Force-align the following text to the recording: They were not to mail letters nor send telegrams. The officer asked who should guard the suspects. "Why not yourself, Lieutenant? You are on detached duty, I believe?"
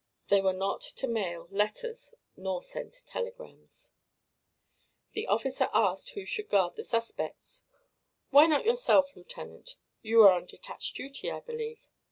They 0.29 0.41
were 0.41 0.51
not 0.51 0.81
to 0.81 1.07
mail 1.07 1.47
letters 1.51 2.15
nor 2.35 2.63
send 2.63 2.93
telegrams. 3.05 3.93
The 5.11 5.27
officer 5.27 5.69
asked 5.75 6.13
who 6.15 6.25
should 6.25 6.49
guard 6.49 6.73
the 6.73 6.83
suspects. 6.83 7.65
"Why 8.31 8.47
not 8.47 8.65
yourself, 8.65 9.15
Lieutenant? 9.15 9.77
You 10.01 10.23
are 10.23 10.31
on 10.31 10.45
detached 10.47 10.95
duty, 10.95 11.29
I 11.29 11.41
believe?" 11.41 11.87